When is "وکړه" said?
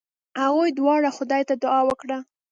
1.89-2.17